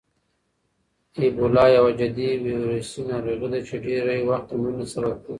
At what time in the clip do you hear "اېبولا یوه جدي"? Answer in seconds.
1.19-2.29